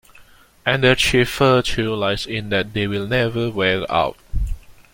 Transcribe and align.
And 0.65 0.83
their 0.83 0.95
chief 0.95 1.37
virtue 1.37 1.93
lies 1.93 2.25
in 2.25 2.49
that 2.49 2.73
they 2.73 2.87
will 2.87 3.05
never 3.05 3.51
wear 3.51 3.85
out. 3.93 4.17